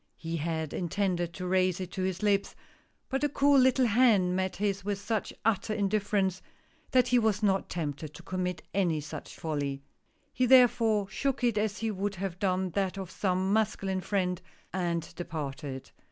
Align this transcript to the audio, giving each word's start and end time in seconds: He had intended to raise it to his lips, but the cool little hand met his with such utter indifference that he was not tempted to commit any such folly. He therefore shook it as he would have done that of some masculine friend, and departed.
He 0.17 0.37
had 0.37 0.73
intended 0.73 1.31
to 1.35 1.45
raise 1.45 1.79
it 1.79 1.91
to 1.91 2.01
his 2.01 2.23
lips, 2.23 2.55
but 3.07 3.21
the 3.21 3.29
cool 3.29 3.59
little 3.59 3.85
hand 3.85 4.35
met 4.35 4.55
his 4.55 4.83
with 4.83 4.99
such 4.99 5.31
utter 5.45 5.75
indifference 5.75 6.41
that 6.89 7.09
he 7.09 7.19
was 7.19 7.43
not 7.43 7.69
tempted 7.69 8.11
to 8.15 8.23
commit 8.23 8.63
any 8.73 8.99
such 8.99 9.35
folly. 9.35 9.83
He 10.33 10.47
therefore 10.47 11.07
shook 11.07 11.43
it 11.43 11.55
as 11.59 11.77
he 11.77 11.91
would 11.91 12.15
have 12.15 12.39
done 12.39 12.71
that 12.71 12.97
of 12.97 13.11
some 13.11 13.53
masculine 13.53 14.01
friend, 14.01 14.41
and 14.73 15.13
departed. 15.13 15.91